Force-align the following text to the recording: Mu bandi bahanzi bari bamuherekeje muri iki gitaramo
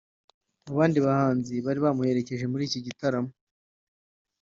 Mu 0.65 0.73
bandi 0.77 0.99
bahanzi 1.07 1.53
bari 1.65 1.79
bamuherekeje 1.85 2.45
muri 2.51 2.63
iki 2.69 2.79
gitaramo 2.87 3.31